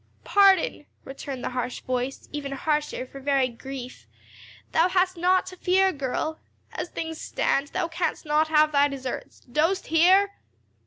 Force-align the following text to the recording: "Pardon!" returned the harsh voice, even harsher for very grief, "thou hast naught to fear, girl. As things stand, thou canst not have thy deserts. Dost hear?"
"Pardon!" 0.23 0.87
returned 1.03 1.43
the 1.43 1.51
harsh 1.51 1.81
voice, 1.81 2.27
even 2.31 2.53
harsher 2.53 3.05
for 3.05 3.19
very 3.19 3.47
grief, 3.49 4.07
"thou 4.71 4.87
hast 4.89 5.15
naught 5.15 5.45
to 5.45 5.55
fear, 5.55 5.91
girl. 5.93 6.39
As 6.73 6.89
things 6.89 7.21
stand, 7.21 7.67
thou 7.67 7.87
canst 7.87 8.25
not 8.25 8.47
have 8.47 8.71
thy 8.71 8.87
deserts. 8.87 9.41
Dost 9.41 9.85
hear?" 9.93 10.31